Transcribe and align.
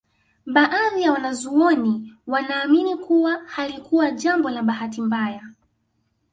Baadhi 0.45 1.01
ya 1.01 1.11
wanazuoni 1.11 2.13
wanaamini 2.27 2.95
kuwa 2.95 3.41
halikuwa 3.45 4.11
jambo 4.11 4.49
la 4.49 4.63
bahati 4.63 5.01
mbaya 5.01 5.47